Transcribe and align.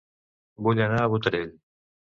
Vull 0.69 0.81
anar 0.87 0.99
a 1.05 1.13
Botarell 1.15 1.57